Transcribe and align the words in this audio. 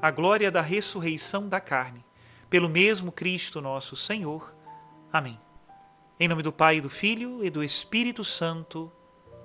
à 0.00 0.10
glória 0.10 0.50
da 0.50 0.60
ressurreição 0.60 1.48
da 1.48 1.60
carne, 1.60 2.04
pelo 2.48 2.68
mesmo 2.68 3.10
Cristo 3.10 3.60
nosso 3.60 3.96
Senhor. 3.96 4.54
Amém. 5.12 5.38
Em 6.20 6.28
nome 6.28 6.42
do 6.42 6.52
Pai, 6.52 6.80
do 6.80 6.88
Filho 6.88 7.44
e 7.44 7.50
do 7.50 7.62
Espírito 7.62 8.24
Santo. 8.24 8.90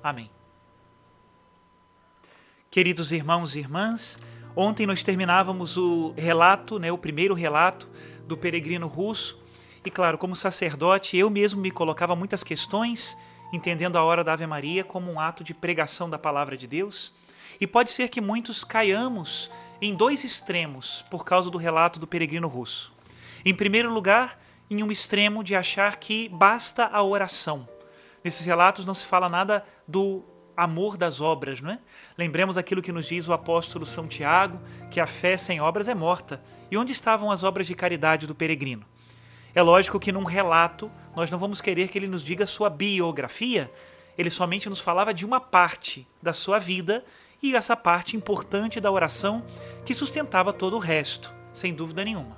Amém. 0.01 0.29
Queridos 2.69 3.11
irmãos 3.11 3.55
e 3.55 3.59
irmãs, 3.59 4.19
ontem 4.55 4.85
nós 4.85 5.03
terminávamos 5.03 5.77
o 5.77 6.13
relato, 6.17 6.79
né, 6.79 6.91
o 6.91 6.97
primeiro 6.97 7.33
relato 7.33 7.87
do 8.25 8.35
peregrino 8.35 8.87
russo, 8.87 9.43
e 9.85 9.91
claro, 9.91 10.17
como 10.17 10.35
sacerdote, 10.35 11.17
eu 11.17 11.29
mesmo 11.29 11.61
me 11.61 11.69
colocava 11.69 12.15
muitas 12.15 12.41
questões, 12.41 13.17
entendendo 13.51 13.97
a 13.97 14.03
hora 14.03 14.23
da 14.23 14.33
Ave 14.33 14.47
Maria 14.47 14.83
como 14.83 15.11
um 15.11 15.19
ato 15.19 15.43
de 15.43 15.53
pregação 15.53 16.09
da 16.09 16.17
palavra 16.17 16.55
de 16.55 16.67
Deus. 16.67 17.13
E 17.59 17.67
pode 17.67 17.91
ser 17.91 18.07
que 18.07 18.21
muitos 18.21 18.63
caiamos 18.63 19.51
em 19.85 19.95
dois 19.95 20.23
extremos 20.23 21.03
por 21.09 21.25
causa 21.25 21.49
do 21.49 21.57
relato 21.57 21.99
do 21.99 22.07
peregrino 22.07 22.47
russo. 22.47 22.93
Em 23.43 23.53
primeiro 23.53 23.91
lugar, 23.91 24.39
em 24.69 24.81
um 24.81 24.91
extremo 24.91 25.43
de 25.43 25.55
achar 25.55 25.97
que 25.97 26.29
basta 26.29 26.85
a 26.85 27.03
oração. 27.03 27.67
Nesses 28.23 28.45
relatos 28.45 28.85
não 28.85 28.93
se 28.93 29.05
fala 29.05 29.27
nada 29.27 29.65
do 29.85 30.23
amor 30.55 30.95
das 30.95 31.19
obras, 31.19 31.59
não 31.59 31.71
é? 31.71 31.79
Lembremos 32.17 32.57
aquilo 32.57 32.81
que 32.81 32.91
nos 32.91 33.07
diz 33.07 33.27
o 33.27 33.33
apóstolo 33.33 33.85
São 33.85 34.07
Tiago, 34.07 34.59
que 34.89 34.99
a 34.99 35.07
fé 35.07 35.35
sem 35.35 35.59
obras 35.59 35.89
é 35.89 35.95
morta. 35.95 36.41
E 36.71 36.77
onde 36.77 36.93
estavam 36.93 37.29
as 37.29 37.43
obras 37.43 37.67
de 37.67 37.75
caridade 37.75 38.25
do 38.25 38.33
peregrino? 38.33 38.85
É 39.53 39.61
lógico 39.61 39.99
que 39.99 40.11
num 40.11 40.23
relato 40.23 40.89
nós 41.15 41.29
não 41.29 41.37
vamos 41.37 41.59
querer 41.59 41.89
que 41.89 41.97
ele 41.97 42.07
nos 42.07 42.23
diga 42.23 42.45
sua 42.45 42.69
biografia, 42.69 43.69
ele 44.17 44.29
somente 44.29 44.69
nos 44.69 44.79
falava 44.79 45.13
de 45.13 45.25
uma 45.25 45.41
parte 45.41 46.07
da 46.21 46.31
sua 46.31 46.57
vida 46.57 47.03
e 47.43 47.55
essa 47.57 47.75
parte 47.75 48.15
importante 48.15 48.79
da 48.79 48.89
oração 48.89 49.43
que 49.85 49.93
sustentava 49.93 50.53
todo 50.53 50.75
o 50.75 50.79
resto, 50.79 51.33
sem 51.51 51.73
dúvida 51.73 52.03
nenhuma. 52.03 52.37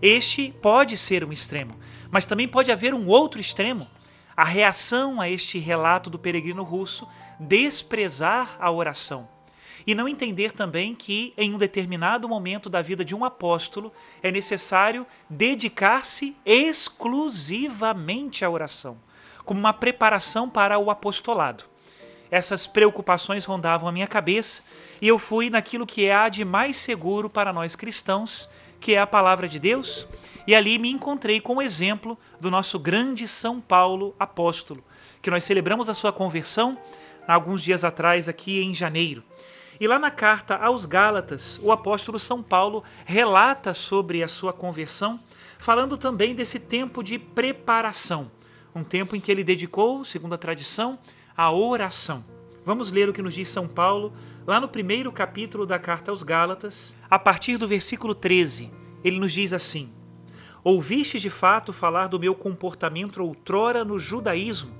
Este 0.00 0.52
pode 0.60 0.96
ser 0.96 1.24
um 1.24 1.32
extremo, 1.32 1.76
mas 2.10 2.26
também 2.26 2.46
pode 2.46 2.70
haver 2.70 2.94
um 2.94 3.06
outro 3.06 3.40
extremo. 3.40 3.88
A 4.36 4.44
reação 4.44 5.20
a 5.20 5.28
este 5.28 5.58
relato 5.58 6.10
do 6.10 6.18
peregrino 6.18 6.62
russo 6.62 7.08
desprezar 7.40 8.56
a 8.60 8.70
oração 8.70 9.28
e 9.86 9.94
não 9.94 10.08
entender 10.08 10.52
também 10.52 10.94
que 10.94 11.32
em 11.36 11.54
um 11.54 11.58
determinado 11.58 12.28
momento 12.28 12.68
da 12.68 12.82
vida 12.82 13.04
de 13.04 13.14
um 13.14 13.24
apóstolo 13.24 13.92
é 14.22 14.30
necessário 14.30 15.06
dedicar-se 15.30 16.36
exclusivamente 16.44 18.44
à 18.44 18.50
oração, 18.50 18.98
como 19.44 19.60
uma 19.60 19.72
preparação 19.72 20.50
para 20.50 20.78
o 20.78 20.90
apostolado 20.90 21.64
essas 22.30 22.66
preocupações 22.66 23.44
rondavam 23.44 23.88
a 23.88 23.92
minha 23.92 24.06
cabeça 24.06 24.62
e 25.00 25.08
eu 25.08 25.18
fui 25.18 25.50
naquilo 25.50 25.86
que 25.86 26.10
há 26.10 26.28
de 26.28 26.44
mais 26.44 26.76
seguro 26.76 27.28
para 27.30 27.52
nós 27.52 27.76
cristãos, 27.76 28.48
que 28.80 28.94
é 28.94 28.98
a 28.98 29.06
palavra 29.06 29.48
de 29.48 29.58
Deus, 29.58 30.06
e 30.46 30.54
ali 30.54 30.78
me 30.78 30.90
encontrei 30.90 31.40
com 31.40 31.56
o 31.56 31.62
exemplo 31.62 32.18
do 32.40 32.50
nosso 32.50 32.78
grande 32.78 33.26
São 33.26 33.60
Paulo 33.60 34.14
apóstolo, 34.18 34.82
que 35.20 35.30
nós 35.30 35.44
celebramos 35.44 35.88
a 35.88 35.94
sua 35.94 36.12
conversão 36.12 36.78
alguns 37.26 37.62
dias 37.62 37.84
atrás 37.84 38.28
aqui 38.28 38.62
em 38.62 38.74
janeiro. 38.74 39.22
E 39.78 39.86
lá 39.86 39.98
na 39.98 40.10
carta 40.10 40.56
aos 40.56 40.86
Gálatas, 40.86 41.60
o 41.62 41.70
apóstolo 41.70 42.18
São 42.18 42.42
Paulo 42.42 42.82
relata 43.04 43.74
sobre 43.74 44.22
a 44.22 44.28
sua 44.28 44.52
conversão, 44.52 45.20
falando 45.58 45.98
também 45.98 46.34
desse 46.34 46.58
tempo 46.58 47.02
de 47.02 47.18
preparação, 47.18 48.30
um 48.74 48.84
tempo 48.84 49.16
em 49.16 49.20
que 49.20 49.30
ele 49.30 49.44
dedicou, 49.44 50.04
segundo 50.04 50.34
a 50.34 50.38
tradição, 50.38 50.98
a 51.36 51.52
oração. 51.52 52.24
Vamos 52.64 52.90
ler 52.90 53.10
o 53.10 53.12
que 53.12 53.20
nos 53.20 53.34
diz 53.34 53.48
São 53.48 53.68
Paulo, 53.68 54.12
lá 54.46 54.58
no 54.58 54.68
primeiro 54.68 55.12
capítulo 55.12 55.66
da 55.66 55.78
carta 55.78 56.10
aos 56.10 56.22
Gálatas, 56.22 56.96
a 57.10 57.18
partir 57.18 57.58
do 57.58 57.68
versículo 57.68 58.14
13. 58.14 58.72
Ele 59.04 59.20
nos 59.20 59.34
diz 59.34 59.52
assim: 59.52 59.90
Ouviste 60.64 61.20
de 61.20 61.28
fato 61.28 61.74
falar 61.74 62.06
do 62.06 62.18
meu 62.18 62.34
comportamento 62.34 63.22
outrora 63.22 63.84
no 63.84 63.98
judaísmo, 63.98 64.72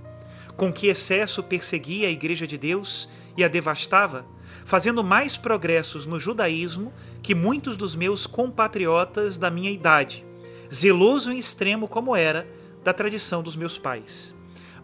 com 0.56 0.72
que 0.72 0.86
excesso 0.86 1.42
perseguia 1.42 2.08
a 2.08 2.10
igreja 2.10 2.46
de 2.46 2.56
Deus 2.56 3.06
e 3.36 3.44
a 3.44 3.48
devastava, 3.48 4.24
fazendo 4.64 5.04
mais 5.04 5.36
progressos 5.36 6.06
no 6.06 6.18
judaísmo 6.18 6.90
que 7.22 7.34
muitos 7.34 7.76
dos 7.76 7.94
meus 7.94 8.26
compatriotas 8.26 9.36
da 9.36 9.50
minha 9.50 9.70
idade, 9.70 10.24
zeloso 10.72 11.30
em 11.30 11.38
extremo 11.38 11.86
como 11.86 12.16
era 12.16 12.48
da 12.82 12.94
tradição 12.94 13.42
dos 13.42 13.56
meus 13.56 13.76
pais 13.76 14.35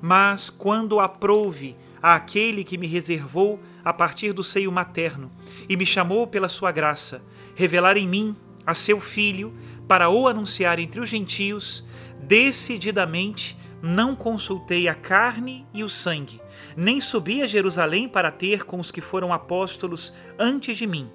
mas 0.03 0.51
quando 0.51 0.99
aprouve 0.99 1.77
àquele 2.03 2.65
que 2.65 2.77
me 2.77 2.89
reservou 2.89 3.61
a 3.85 3.93
partir 3.93 4.33
do 4.33 4.43
seio 4.43 4.73
materno 4.73 5.31
e 5.69 5.77
me 5.77 5.87
chamou 5.87 6.27
pela 6.27 6.49
sua 6.49 6.73
graça, 6.73 7.23
revelar 7.55 7.97
em 7.97 8.09
mim 8.09 8.37
a 8.67 8.75
seu 8.75 8.99
filho 8.99 9.55
para 9.87 10.11
o 10.11 10.27
anunciar 10.27 10.81
entre 10.81 11.01
os 11.01 11.09
gentios, 11.09 11.85
decididamente 12.21 13.57
não 13.81 14.17
consultei 14.17 14.89
a 14.89 14.95
carne 14.95 15.67
e 15.73 15.85
o 15.85 15.89
sangue, 15.89 16.41
nem 16.77 17.01
subi 17.01 17.41
a 17.41 17.47
Jerusalém 17.47 18.09
para 18.09 18.33
ter 18.33 18.65
com 18.65 18.81
os 18.81 18.91
que 18.91 19.01
foram 19.01 19.33
apóstolos 19.33 20.13
antes 20.37 20.79
de 20.79 20.87
mim, 20.87 21.09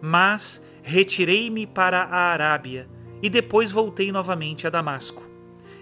mas 0.00 0.62
retirei-me 0.82 1.66
para 1.66 2.04
a 2.04 2.32
Arábia 2.32 2.88
e 3.22 3.28
depois 3.28 3.70
voltei 3.70 4.10
novamente 4.10 4.66
a 4.66 4.70
Damasco. 4.70 5.28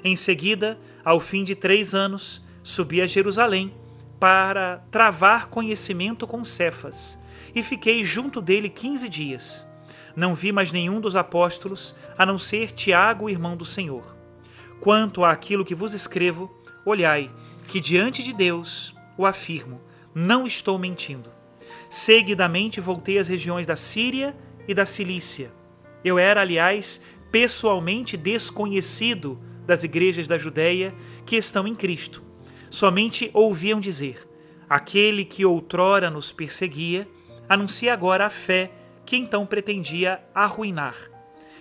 Em 0.02 0.16
seguida, 0.16 0.78
ao 1.04 1.20
fim 1.20 1.44
de 1.44 1.54
três 1.54 1.94
anos, 1.94 2.42
subi 2.68 3.00
a 3.00 3.06
Jerusalém 3.06 3.72
para 4.20 4.84
travar 4.90 5.46
conhecimento 5.48 6.26
com 6.26 6.44
Cefas 6.44 7.18
e 7.54 7.62
fiquei 7.62 8.04
junto 8.04 8.42
dele 8.42 8.68
quinze 8.68 9.08
dias. 9.08 9.66
Não 10.14 10.34
vi 10.34 10.52
mais 10.52 10.70
nenhum 10.70 11.00
dos 11.00 11.16
apóstolos, 11.16 11.96
a 12.18 12.26
não 12.26 12.38
ser 12.38 12.72
Tiago, 12.72 13.30
irmão 13.30 13.56
do 13.56 13.64
Senhor. 13.64 14.14
Quanto 14.80 15.24
àquilo 15.24 15.64
que 15.64 15.74
vos 15.74 15.94
escrevo, 15.94 16.54
olhai, 16.84 17.30
que 17.68 17.80
diante 17.80 18.22
de 18.22 18.34
Deus 18.34 18.94
o 19.16 19.24
afirmo, 19.24 19.80
não 20.14 20.46
estou 20.46 20.78
mentindo. 20.78 21.32
Seguidamente 21.88 22.82
voltei 22.82 23.18
às 23.18 23.28
regiões 23.28 23.66
da 23.66 23.76
Síria 23.76 24.36
e 24.68 24.74
da 24.74 24.84
Cilícia. 24.84 25.50
Eu 26.04 26.18
era, 26.18 26.42
aliás, 26.42 27.00
pessoalmente 27.32 28.14
desconhecido 28.14 29.40
das 29.66 29.84
igrejas 29.84 30.28
da 30.28 30.36
Judéia 30.36 30.94
que 31.24 31.36
estão 31.36 31.66
em 31.66 31.74
Cristo 31.74 32.27
somente 32.70 33.30
ouviam 33.32 33.80
dizer: 33.80 34.28
Aquele 34.68 35.24
que 35.24 35.44
outrora 35.44 36.10
nos 36.10 36.32
perseguia, 36.32 37.08
anuncia 37.48 37.92
agora 37.92 38.26
a 38.26 38.30
fé 38.30 38.70
que 39.06 39.16
então 39.16 39.46
pretendia 39.46 40.22
arruinar, 40.34 40.94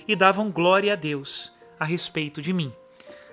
e 0.08 0.16
davam 0.16 0.52
glória 0.52 0.94
a 0.94 0.96
Deus 0.96 1.54
a 1.80 1.86
respeito 1.86 2.42
de 2.42 2.52
mim. 2.52 2.74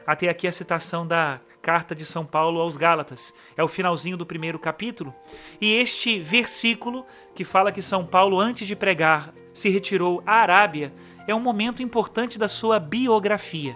Até 0.07 0.29
aqui 0.29 0.47
a 0.47 0.53
citação 0.53 1.07
da 1.07 1.41
carta 1.65 1.95
de 1.95 2.05
São 2.05 2.27
Paulo 2.27 2.61
aos 2.61 2.77
Gálatas. 2.77 3.33
É 3.57 3.65
o 3.65 3.69
finalzinho 3.69 4.19
do 4.19 4.27
primeiro 4.27 4.59
capítulo. 4.59 5.15
E 5.59 5.73
este 5.73 6.21
versículo, 6.21 7.07
que 7.35 7.43
fala 7.43 7.73
que 7.73 7.81
São 7.81 8.05
Paulo, 8.05 8.39
antes 8.39 8.69
de 8.69 8.77
pregar, 8.77 9.33
se 9.55 9.71
retirou 9.71 10.23
à 10.27 10.43
Arábia, 10.43 10.93
é 11.27 11.35
um 11.35 11.41
momento 11.41 11.83
importante 11.83 12.39
da 12.39 12.49
sua 12.49 12.79
biografia. 12.79 13.73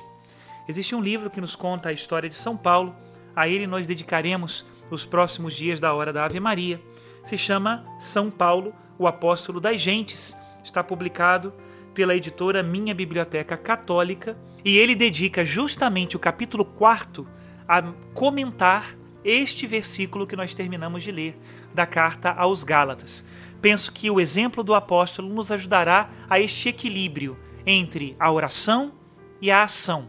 Existe 0.69 0.95
um 0.95 1.01
livro 1.01 1.31
que 1.31 1.41
nos 1.41 1.57
conta 1.57 1.89
a 1.89 1.93
história 1.93 2.29
de 2.29 2.35
São 2.35 2.59
Paulo. 2.59 2.95
A 3.35 3.49
ele 3.49 3.67
nós 3.67 3.87
dedicaremos 3.87 4.67
os 4.91 5.05
próximos 5.05 5.55
dias 5.55 5.81
da 5.81 5.93
hora 5.93 6.13
da 6.13 6.25
Ave 6.25 6.41
Maria. 6.41 6.81
Se 7.23 7.37
chama 7.37 7.85
São 7.99 8.31
Paulo, 8.31 8.75
o 8.99 9.07
Apóstolo 9.07 9.61
das 9.61 9.81
Gentes. 9.81 10.37
Está 10.65 10.83
publicado 10.83 11.53
pela 11.95 12.15
editora 12.15 12.63
Minha 12.63 12.95
Biblioteca 12.95 13.57
Católica 13.57 14.37
e 14.65 14.77
ele 14.77 14.95
dedica 14.95 15.45
justamente 15.45 16.17
o 16.17 16.21
capítulo 16.21 16.65
4 16.65 17.27
a 17.67 17.83
comentar 18.15 18.97
este 19.25 19.67
versículo 19.67 20.27
que 20.27 20.37
nós 20.37 20.55
terminamos 20.55 21.03
de 21.03 21.11
ler 21.11 21.39
da 21.75 21.87
carta 21.87 22.31
aos 22.31 22.65
Gálatas. 22.65 23.25
Penso 23.61 23.93
que 23.93 24.11
o 24.11 24.21
exemplo 24.21 24.63
do 24.63 24.75
apóstolo 24.75 25.29
nos 25.29 25.51
ajudará 25.51 26.09
a 26.31 26.39
este 26.39 26.69
equilíbrio 26.69 27.37
entre 27.67 28.17
a 28.19 28.31
oração 28.31 28.93
e 29.41 29.51
a 29.51 29.63
ação, 29.63 30.09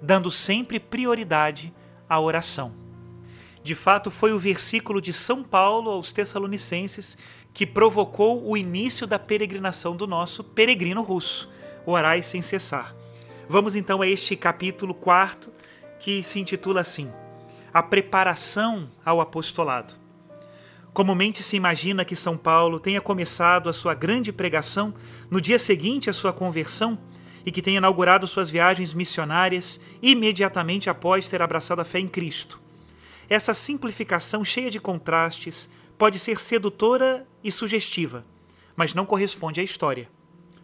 dando 0.00 0.30
sempre 0.30 0.78
prioridade 0.78 1.74
à 2.14 2.20
oração. 2.20 2.72
De 3.62 3.74
fato, 3.74 4.10
foi 4.10 4.32
o 4.32 4.38
versículo 4.38 5.00
de 5.00 5.12
São 5.12 5.42
Paulo 5.42 5.90
aos 5.90 6.12
Tessalonicenses 6.12 7.16
que 7.52 7.66
provocou 7.66 8.48
o 8.48 8.56
início 8.56 9.06
da 9.06 9.18
peregrinação 9.18 9.96
do 9.96 10.06
nosso 10.06 10.44
peregrino 10.44 11.02
russo, 11.02 11.50
Orai 11.86 12.22
sem 12.22 12.40
cessar. 12.40 12.94
Vamos 13.48 13.76
então 13.76 14.00
a 14.00 14.06
este 14.06 14.36
capítulo 14.36 14.94
quarto, 14.94 15.52
que 15.98 16.22
se 16.22 16.40
intitula 16.40 16.80
assim: 16.80 17.10
A 17.72 17.82
preparação 17.82 18.90
ao 19.04 19.20
apostolado. 19.20 19.94
Comumente 20.92 21.42
se 21.42 21.56
imagina 21.56 22.04
que 22.04 22.16
São 22.16 22.36
Paulo 22.36 22.78
tenha 22.78 23.00
começado 23.00 23.68
a 23.68 23.72
sua 23.72 23.94
grande 23.94 24.32
pregação 24.32 24.94
no 25.30 25.40
dia 25.40 25.58
seguinte 25.58 26.08
à 26.08 26.12
sua 26.12 26.32
conversão 26.32 26.98
e 27.44 27.50
que 27.50 27.62
tenha 27.62 27.78
inaugurado 27.78 28.26
suas 28.26 28.48
viagens 28.48 28.94
missionárias 28.94 29.80
imediatamente 30.02 30.88
após 30.88 31.28
ter 31.28 31.42
abraçado 31.42 31.80
a 31.80 31.84
fé 31.84 31.98
em 31.98 32.08
Cristo. 32.08 32.60
Essa 33.28 33.54
simplificação 33.54 34.44
cheia 34.44 34.70
de 34.70 34.80
contrastes 34.80 35.68
pode 35.96 36.18
ser 36.18 36.38
sedutora 36.38 37.26
e 37.42 37.50
sugestiva, 37.50 38.24
mas 38.76 38.94
não 38.94 39.06
corresponde 39.06 39.60
à 39.60 39.62
história. 39.62 40.08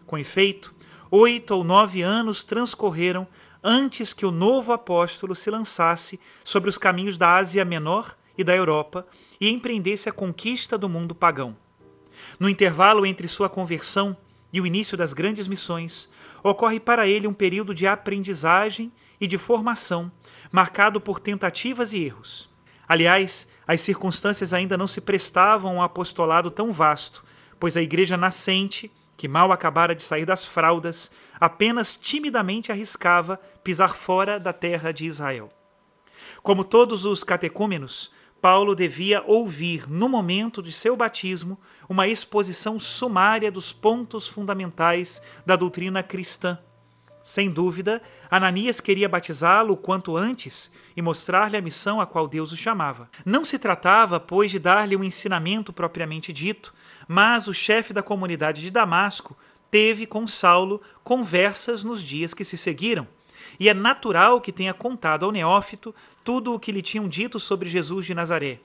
Com 0.06 0.18
efeito, 0.18 0.74
oito 1.10 1.52
ou 1.52 1.64
nove 1.64 2.02
anos 2.02 2.44
transcorreram 2.44 3.26
antes 3.62 4.12
que 4.12 4.26
o 4.26 4.30
novo 4.30 4.72
apóstolo 4.72 5.34
se 5.34 5.50
lançasse 5.50 6.18
sobre 6.42 6.70
os 6.70 6.78
caminhos 6.78 7.18
da 7.18 7.36
Ásia 7.36 7.64
Menor 7.64 8.16
e 8.36 8.42
da 8.42 8.56
Europa 8.56 9.06
e 9.40 9.48
empreendesse 9.50 10.08
a 10.08 10.12
conquista 10.12 10.78
do 10.78 10.88
mundo 10.88 11.14
pagão. 11.14 11.56
No 12.38 12.48
intervalo 12.48 13.06
entre 13.06 13.28
sua 13.28 13.48
conversão 13.48 14.16
e 14.52 14.60
o 14.60 14.66
início 14.66 14.96
das 14.96 15.12
grandes 15.12 15.46
missões, 15.46 16.08
ocorre 16.42 16.80
para 16.80 17.06
ele 17.06 17.26
um 17.26 17.34
período 17.34 17.74
de 17.74 17.86
aprendizagem 17.86 18.92
e 19.20 19.26
de 19.26 19.38
formação, 19.38 20.10
marcado 20.50 21.00
por 21.00 21.20
tentativas 21.20 21.92
e 21.92 22.02
erros. 22.04 22.48
Aliás, 22.88 23.46
as 23.66 23.80
circunstâncias 23.82 24.52
ainda 24.52 24.76
não 24.76 24.86
se 24.86 25.00
prestavam 25.00 25.72
a 25.72 25.74
um 25.74 25.82
apostolado 25.82 26.50
tão 26.50 26.72
vasto, 26.72 27.24
pois 27.58 27.76
a 27.76 27.82
igreja 27.82 28.16
nascente, 28.16 28.90
que 29.16 29.28
mal 29.28 29.52
acabara 29.52 29.94
de 29.94 30.02
sair 30.02 30.24
das 30.24 30.44
fraldas, 30.44 31.12
apenas 31.38 31.94
timidamente 31.94 32.72
arriscava 32.72 33.38
pisar 33.62 33.94
fora 33.94 34.40
da 34.40 34.52
terra 34.52 34.92
de 34.92 35.04
Israel. 35.04 35.52
Como 36.42 36.64
todos 36.64 37.04
os 37.04 37.22
catecúmenos, 37.22 38.10
Paulo 38.40 38.74
devia 38.74 39.22
ouvir, 39.26 39.90
no 39.90 40.08
momento 40.08 40.62
de 40.62 40.72
seu 40.72 40.96
batismo, 40.96 41.58
uma 41.88 42.08
exposição 42.08 42.80
sumária 42.80 43.50
dos 43.50 43.72
pontos 43.72 44.26
fundamentais 44.26 45.20
da 45.44 45.56
doutrina 45.56 46.02
cristã 46.02 46.58
sem 47.22 47.50
dúvida, 47.50 48.02
Ananias 48.30 48.80
queria 48.80 49.08
batizá-lo 49.08 49.76
quanto 49.76 50.16
antes 50.16 50.72
e 50.96 51.02
mostrar-lhe 51.02 51.56
a 51.56 51.60
missão 51.60 52.00
a 52.00 52.06
qual 52.06 52.26
Deus 52.26 52.50
o 52.52 52.56
chamava. 52.56 53.10
Não 53.24 53.44
se 53.44 53.58
tratava, 53.58 54.18
pois, 54.18 54.50
de 54.50 54.58
dar-lhe 54.58 54.96
um 54.96 55.04
ensinamento 55.04 55.72
propriamente 55.72 56.32
dito, 56.32 56.74
mas 57.06 57.46
o 57.46 57.54
chefe 57.54 57.92
da 57.92 58.02
comunidade 58.02 58.62
de 58.62 58.70
Damasco 58.70 59.36
teve 59.70 60.06
com 60.06 60.26
Saulo 60.26 60.80
conversas 61.04 61.84
nos 61.84 62.02
dias 62.02 62.32
que 62.32 62.44
se 62.44 62.56
seguiram. 62.56 63.06
E 63.58 63.68
é 63.68 63.74
natural 63.74 64.40
que 64.40 64.52
tenha 64.52 64.74
contado 64.74 65.24
ao 65.24 65.32
neófito 65.32 65.94
tudo 66.24 66.54
o 66.54 66.58
que 66.58 66.72
lhe 66.72 66.82
tinham 66.82 67.08
dito 67.08 67.38
sobre 67.38 67.68
Jesus 67.68 68.06
de 68.06 68.14
Nazaré: 68.14 68.60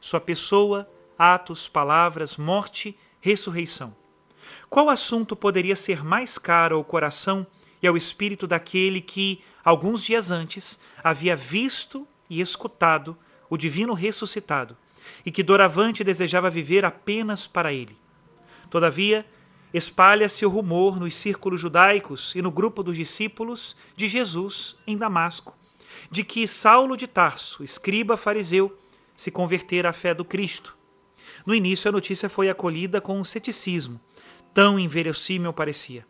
sua 0.00 0.20
pessoa, 0.20 0.88
atos, 1.18 1.68
palavras, 1.68 2.36
morte, 2.36 2.96
ressurreição. 3.20 3.94
Qual 4.68 4.88
assunto 4.88 5.36
poderia 5.36 5.76
ser 5.76 6.04
mais 6.04 6.38
caro 6.38 6.76
ao 6.76 6.84
coração? 6.84 7.46
e 7.82 7.86
ao 7.86 7.96
espírito 7.96 8.46
daquele 8.46 9.00
que, 9.00 9.42
alguns 9.64 10.04
dias 10.04 10.30
antes, 10.30 10.78
havia 11.02 11.34
visto 11.34 12.06
e 12.28 12.40
escutado 12.40 13.16
o 13.48 13.56
divino 13.56 13.94
ressuscitado 13.94 14.76
e 15.24 15.30
que 15.30 15.42
doravante 15.42 16.04
desejava 16.04 16.50
viver 16.50 16.84
apenas 16.84 17.46
para 17.46 17.72
ele. 17.72 17.96
Todavia, 18.68 19.26
espalha-se 19.72 20.44
o 20.44 20.48
rumor 20.48 20.98
nos 20.98 21.14
círculos 21.14 21.60
judaicos 21.60 22.34
e 22.34 22.42
no 22.42 22.50
grupo 22.50 22.82
dos 22.82 22.96
discípulos 22.96 23.76
de 23.96 24.08
Jesus 24.08 24.76
em 24.86 24.96
Damasco, 24.96 25.56
de 26.10 26.24
que 26.24 26.46
Saulo 26.46 26.96
de 26.96 27.06
Tarso, 27.06 27.62
escriba 27.62 28.16
fariseu, 28.16 28.76
se 29.16 29.30
convertera 29.30 29.90
à 29.90 29.92
fé 29.92 30.14
do 30.14 30.24
Cristo. 30.24 30.76
No 31.44 31.54
início, 31.54 31.88
a 31.88 31.92
notícia 31.92 32.28
foi 32.28 32.48
acolhida 32.48 33.00
com 33.00 33.18
um 33.18 33.24
ceticismo, 33.24 34.00
tão 34.52 34.78
inverossímil 34.78 35.52
parecia. 35.52 36.06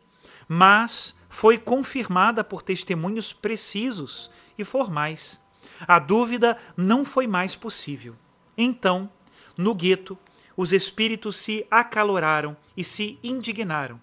Mas 0.48 1.14
foi 1.28 1.58
confirmada 1.58 2.42
por 2.42 2.62
testemunhos 2.62 3.32
precisos 3.32 4.30
e 4.58 4.64
formais. 4.64 5.40
A 5.86 5.98
dúvida 5.98 6.56
não 6.76 7.04
foi 7.04 7.26
mais 7.26 7.54
possível. 7.54 8.14
Então, 8.56 9.10
no 9.56 9.74
gueto, 9.74 10.18
os 10.60 10.74
espíritos 10.74 11.36
se 11.36 11.66
acaloraram 11.70 12.54
e 12.76 12.84
se 12.84 13.18
indignaram, 13.24 13.98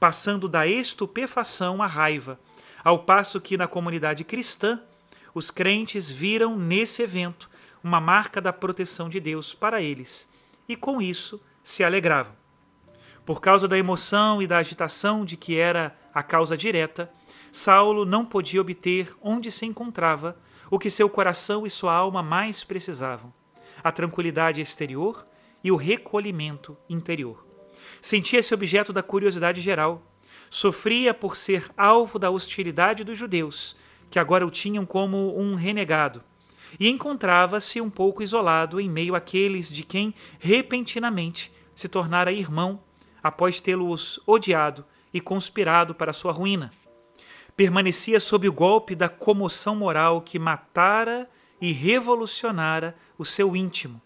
passando 0.00 0.48
da 0.48 0.66
estupefação 0.66 1.80
à 1.80 1.86
raiva, 1.86 2.40
ao 2.82 3.04
passo 3.04 3.40
que 3.40 3.56
na 3.56 3.68
comunidade 3.68 4.24
cristã 4.24 4.80
os 5.32 5.52
crentes 5.52 6.10
viram 6.10 6.58
nesse 6.58 7.00
evento 7.00 7.48
uma 7.80 8.00
marca 8.00 8.40
da 8.40 8.52
proteção 8.52 9.08
de 9.08 9.20
Deus 9.20 9.54
para 9.54 9.80
eles 9.80 10.28
e 10.68 10.74
com 10.74 11.00
isso 11.00 11.40
se 11.62 11.84
alegravam. 11.84 12.32
Por 13.24 13.40
causa 13.40 13.68
da 13.68 13.78
emoção 13.78 14.42
e 14.42 14.48
da 14.48 14.58
agitação 14.58 15.24
de 15.24 15.36
que 15.36 15.56
era 15.56 15.96
a 16.12 16.24
causa 16.24 16.56
direta, 16.56 17.08
Saulo 17.52 18.04
não 18.04 18.26
podia 18.26 18.60
obter 18.60 19.14
onde 19.22 19.48
se 19.52 19.64
encontrava 19.64 20.36
o 20.68 20.76
que 20.76 20.90
seu 20.90 21.08
coração 21.08 21.64
e 21.64 21.70
sua 21.70 21.94
alma 21.94 22.20
mais 22.20 22.64
precisavam: 22.64 23.32
a 23.84 23.92
tranquilidade 23.92 24.60
exterior 24.60 25.29
e 25.62 25.70
o 25.70 25.76
recolhimento 25.76 26.76
interior. 26.88 27.46
Sentia-se 28.00 28.54
objeto 28.54 28.92
da 28.92 29.02
curiosidade 29.02 29.60
geral. 29.60 30.02
Sofria 30.48 31.14
por 31.14 31.36
ser 31.36 31.70
alvo 31.76 32.18
da 32.18 32.30
hostilidade 32.30 33.04
dos 33.04 33.18
judeus, 33.18 33.76
que 34.10 34.18
agora 34.18 34.46
o 34.46 34.50
tinham 34.50 34.84
como 34.84 35.38
um 35.38 35.54
renegado, 35.54 36.22
e 36.78 36.88
encontrava-se 36.88 37.80
um 37.80 37.90
pouco 37.90 38.22
isolado 38.22 38.80
em 38.80 38.88
meio 38.88 39.14
àqueles 39.14 39.70
de 39.70 39.82
quem 39.84 40.14
repentinamente 40.38 41.52
se 41.74 41.88
tornara 41.88 42.32
irmão 42.32 42.80
após 43.22 43.60
tê-los 43.60 44.20
odiado 44.26 44.84
e 45.12 45.20
conspirado 45.20 45.94
para 45.94 46.12
sua 46.12 46.32
ruína. 46.32 46.70
Permanecia 47.56 48.20
sob 48.20 48.48
o 48.48 48.52
golpe 48.52 48.94
da 48.94 49.08
comoção 49.08 49.76
moral 49.76 50.20
que 50.22 50.38
matara 50.38 51.28
e 51.60 51.72
revolucionara 51.72 52.96
o 53.18 53.24
seu 53.24 53.54
íntimo, 53.54 54.00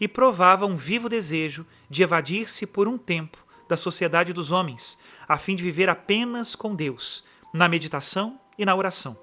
e 0.00 0.06
provava 0.06 0.66
um 0.66 0.76
vivo 0.76 1.08
desejo 1.08 1.66
de 1.88 2.02
evadir-se 2.02 2.66
por 2.66 2.88
um 2.88 2.98
tempo 2.98 3.38
da 3.68 3.76
sociedade 3.76 4.32
dos 4.32 4.50
homens, 4.50 4.98
a 5.28 5.36
fim 5.36 5.54
de 5.54 5.62
viver 5.62 5.88
apenas 5.88 6.54
com 6.54 6.74
Deus, 6.74 7.24
na 7.52 7.68
meditação 7.68 8.40
e 8.58 8.64
na 8.64 8.74
oração. 8.74 9.16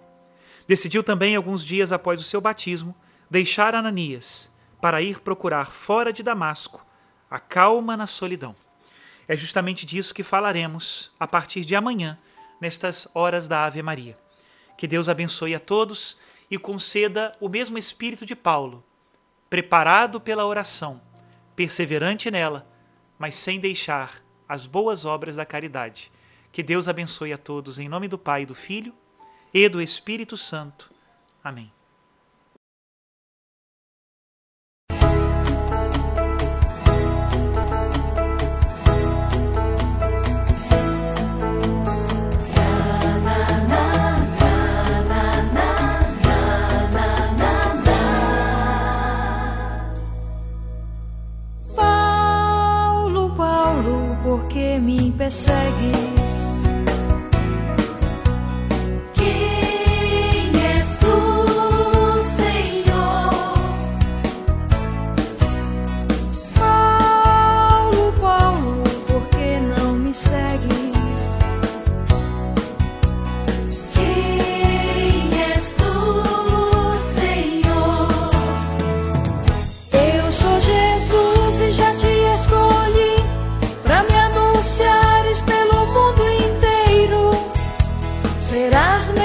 Decidiu 0.68 1.04
também, 1.04 1.36
alguns 1.36 1.64
dias 1.64 1.92
após 1.92 2.20
o 2.20 2.24
seu 2.24 2.40
batismo, 2.40 2.96
deixar 3.30 3.76
Ananias 3.76 4.52
para 4.82 5.02
ir 5.02 5.20
procurar 5.20 5.72
fora 5.72 6.14
de 6.14 6.22
Damasco 6.22 6.86
a 7.30 7.40
calma 7.40 7.98
na 7.98 8.08
solidão. 8.08 8.56
É 9.28 9.36
justamente 9.36 9.86
disso 9.86 10.14
que 10.14 10.24
falaremos 10.24 11.12
a 11.20 11.28
partir 11.28 11.66
de 11.66 11.76
amanhã, 11.76 12.18
nestas 12.62 13.08
horas 13.14 13.48
da 13.48 13.66
Ave 13.66 13.82
Maria. 13.82 14.18
Que 14.78 14.88
Deus 14.88 15.10
abençoe 15.10 15.56
a 15.56 15.60
todos 15.60 16.18
e 16.50 16.58
conceda 16.58 17.32
o 17.40 17.50
mesmo 17.50 17.78
espírito 17.78 18.26
de 18.26 18.36
Paulo, 18.36 18.84
preparado 19.56 20.20
pela 20.20 20.46
oração, 20.46 21.00
perseverante 21.56 22.30
nela, 22.30 22.68
mas 23.18 23.36
sem 23.36 23.58
deixar 23.58 24.22
as 24.50 24.68
boas 24.68 25.06
obras 25.06 25.38
da 25.38 25.46
caridade. 25.46 26.12
Que 26.52 26.62
Deus 26.62 26.90
abençoe 26.90 27.32
a 27.32 27.38
todos 27.38 27.80
em 27.80 27.88
nome 27.88 28.10
do 28.10 28.18
Pai, 28.18 28.46
do 28.46 28.54
Filho 28.54 28.94
e 29.54 29.70
do 29.70 29.82
Espírito 29.82 30.36
Santo. 30.36 30.92
Amém. 31.42 31.75
Serás 88.56 89.10
meu 89.10 89.25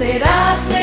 serás 0.00 0.79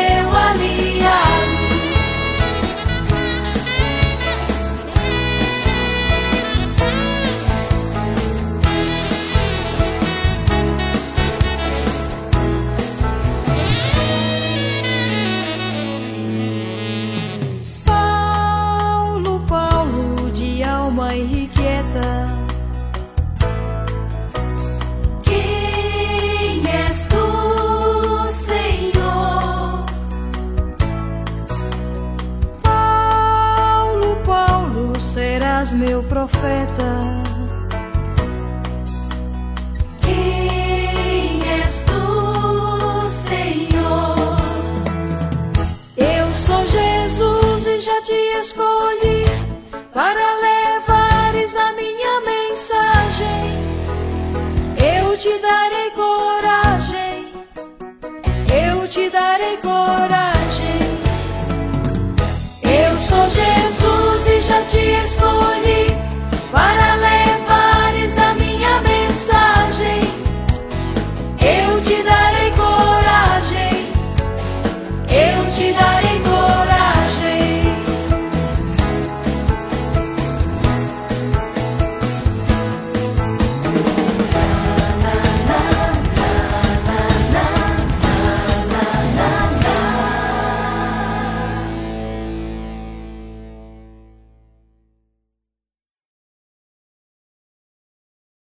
profeta. 36.17 36.89
Quem 40.01 41.39
és 41.61 41.83
tu, 41.89 42.03
Senhor? 43.27 44.37
Eu 45.95 46.33
sou 46.33 46.65
Jesus 46.65 47.67
e 47.67 47.79
já 47.79 48.01
te 48.01 48.16